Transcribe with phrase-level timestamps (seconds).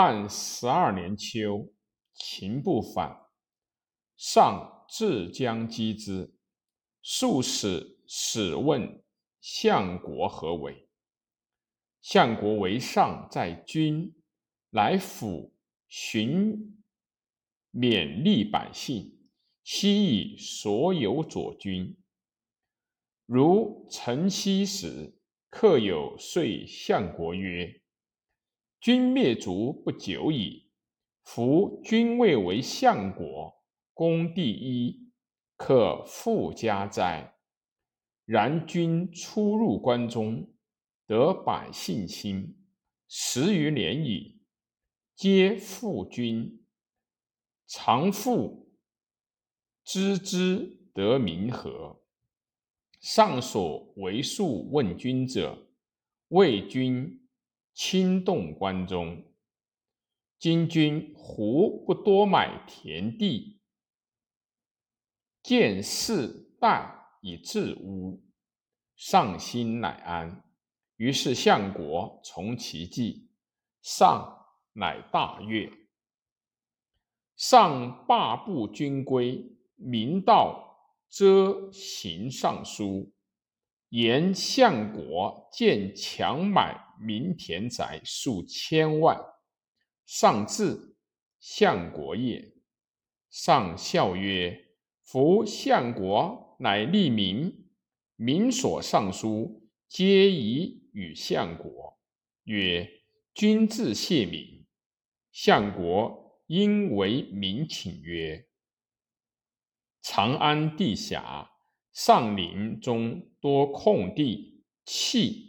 [0.00, 1.72] 汉十二年秋，
[2.14, 3.18] 秦不反，
[4.16, 6.36] 上至将击之。
[7.02, 9.02] 数使使问
[9.40, 10.88] 相国何为？
[12.00, 14.14] 相国为上在军，
[14.70, 15.52] 来府
[15.88, 16.80] 寻
[17.72, 19.18] 勉励百姓，
[19.64, 21.98] 悉以所有佐军。
[23.26, 25.18] 如陈豨时，
[25.50, 27.82] 客有遂相国曰
[28.80, 30.70] ：“君灭族不久矣，
[31.24, 35.10] 夫君位为相国，功第一，
[35.56, 37.34] 可复加哉？
[38.24, 40.48] 然君出入关中，
[41.06, 42.56] 得百姓心，
[43.08, 44.40] 十余年矣，
[45.16, 46.64] 皆附君，
[47.66, 48.70] 常复
[49.82, 52.04] 知之得民何？”
[53.00, 55.66] 上所为数问君者，
[56.28, 57.27] 谓君
[57.78, 59.24] 轻动关中。
[60.36, 63.60] 今君胡不多买田地，
[65.44, 68.20] 见士代以治屋？
[68.96, 70.42] 上心乃安。
[70.96, 73.30] 于是相国从其计，
[73.80, 75.70] 上乃大悦。
[77.36, 80.64] 上罢部军规，明道。
[81.08, 83.14] 遮行上书，
[83.90, 89.18] 言相国见强买民田宅数千万，
[90.04, 90.96] 上至
[91.40, 92.54] 相国也。
[93.30, 94.68] 上笑曰
[95.04, 97.68] ：“夫相国乃利民，
[98.16, 101.98] 民所上书，皆以与相国。
[102.44, 102.88] 曰：
[103.34, 104.66] 君自谢民，
[105.30, 108.46] 相国因为民请曰。”
[110.00, 111.50] 长安地狭，
[111.92, 115.47] 上林中多空地，弃，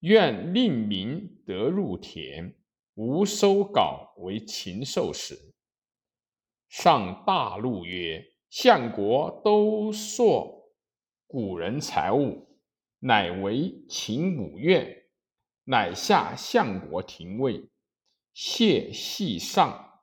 [0.00, 2.54] 愿令民得入田，
[2.94, 5.54] 无收稿为禽兽食。
[6.68, 10.72] 上大怒曰：“相国都硕
[11.26, 12.48] 古人财物，
[12.98, 15.04] 乃为秦五院，
[15.64, 17.68] 乃下相国廷尉，
[18.32, 20.02] 谢系上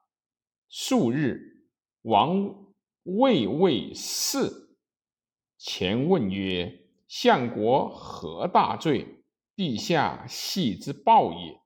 [0.69, 1.65] 数日，
[2.01, 2.61] 王。”
[3.05, 4.79] 魏魏氏
[5.59, 9.23] 前问曰：“相国何大罪？
[9.55, 11.59] 陛下系之暴也。”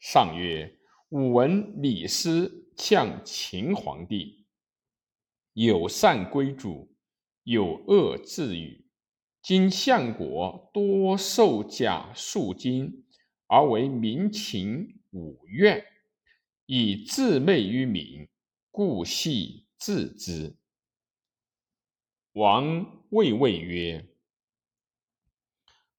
[0.00, 0.78] 上曰
[1.10, 4.44] ：“吾闻李斯向秦皇帝，
[5.52, 6.94] 有善归主，
[7.42, 8.86] 有恶自与。
[9.42, 13.04] 今相国多受假数金，
[13.46, 15.84] 而为民秦五怨，
[16.66, 18.28] 以自媚于民，
[18.70, 20.56] 故系。”自之。
[22.32, 24.08] 王谓谓曰：“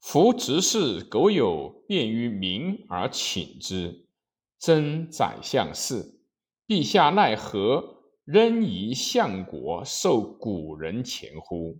[0.08, 4.06] 夫执事苟有便于民而请之，
[4.60, 6.22] 真宰相事。
[6.68, 11.80] 陛下奈何仍疑相国受古人钱乎？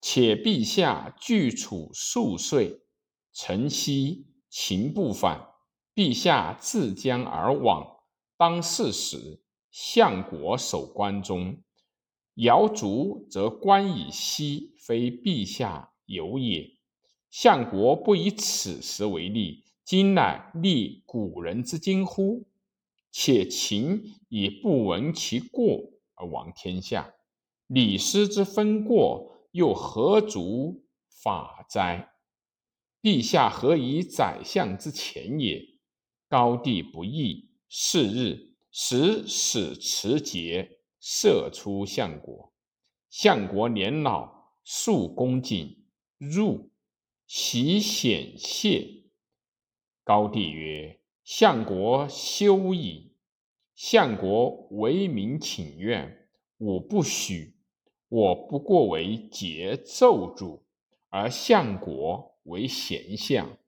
[0.00, 2.80] 且陛下拒处数岁，
[3.32, 5.46] 臣息秦不反，
[5.94, 7.86] 陛下自将而往，
[8.36, 9.40] 当是时。”
[9.70, 11.62] 相国守关中，
[12.34, 16.75] 遥卒则关以息，非陛下有也。
[17.30, 22.46] 相国不以此时为例，今乃立古人之今乎？
[23.10, 27.14] 且秦以不闻其过而亡天下，
[27.66, 32.12] 李斯之分过，又何足法哉？
[33.02, 35.62] 陛下何以宰相之前也？
[36.28, 38.56] 高帝不义，是日。
[38.78, 42.52] 使使持节，射出相国。
[43.08, 45.86] 相国年老，束弓颈，
[46.18, 46.70] 入
[47.26, 49.04] 其显谢。
[50.04, 53.12] 高帝曰：“相国休矣。”
[53.74, 56.28] 相国为民请愿，
[56.58, 57.56] 吾不许。
[58.08, 60.64] 我不过为节奏主，
[61.10, 63.58] 而相国为贤相，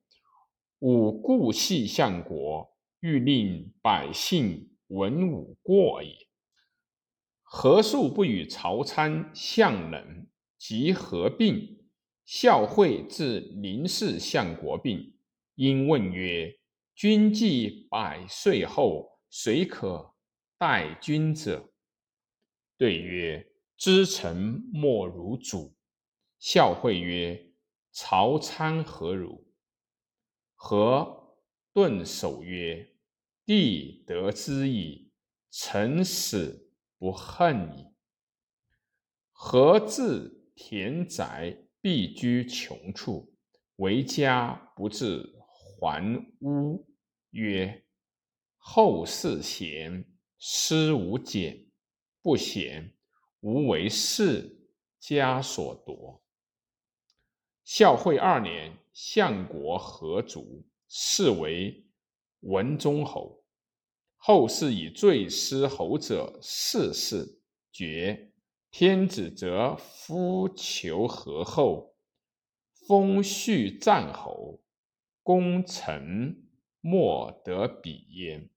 [0.79, 4.65] 吾故系相国，欲令百姓。
[4.87, 6.27] 闻武过也，
[7.43, 10.25] 何数不与曹参、相冷
[10.57, 11.88] 及合并？
[12.31, 15.17] 孝惠至临事相国病，
[15.55, 16.59] 因问曰
[16.93, 20.13] ：“君既百岁后，谁可
[20.55, 21.71] 代君者？”
[22.77, 24.37] 对曰：“知臣
[24.71, 25.75] 莫如主。”
[26.37, 27.51] 孝惠曰
[27.91, 29.47] ：“曹参何如？”
[30.53, 31.35] 何
[31.73, 32.93] 顿首曰。
[33.43, 35.11] 帝得之矣，
[35.49, 37.87] 臣死不恨矣。
[39.31, 43.33] 何自田宅，必居穷处，
[43.77, 45.23] 为家不至
[45.79, 46.03] 还
[46.41, 46.85] 屋？
[47.31, 47.85] 曰：
[48.57, 50.05] 后世贤，
[50.37, 51.69] 师无减；
[52.21, 52.93] 不贤，
[53.39, 54.67] 无为世
[54.99, 56.21] 家所夺。
[57.63, 61.85] 孝惠二年，相国何族，是为
[62.41, 63.43] 文忠侯。
[64.17, 67.39] 后世以最失侯者四世，
[67.71, 68.28] 绝。
[68.71, 71.95] 天子则夫求和后，
[72.87, 74.61] 封续战侯，
[75.23, 76.47] 功臣
[76.79, 78.49] 莫得比焉。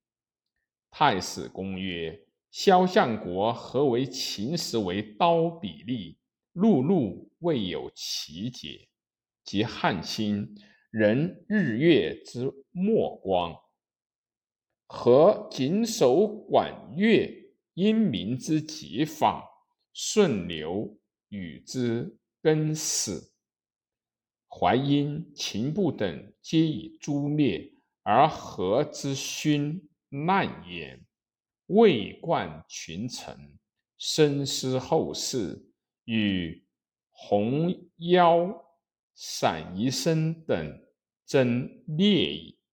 [0.91, 6.19] 太史公曰：萧相国何为秦时为刀笔利，
[6.55, 8.89] 碌碌未有奇节。
[9.43, 10.55] 及汉兴，
[10.91, 13.57] 人日月之末光。
[14.87, 17.29] 何谨守管乐，
[17.75, 19.49] 因民之极法，
[19.93, 20.99] 顺流
[21.29, 23.31] 与之更始。
[24.49, 27.73] 淮阴、秦部等皆以诛灭，
[28.03, 31.05] 而何之勋蔓延？
[31.67, 33.59] 未冠群臣，
[33.97, 35.65] 深思后世，
[36.05, 36.63] 与
[37.11, 38.53] 洪妖、
[39.15, 40.87] 散宜生等
[41.25, 42.59] 争列矣。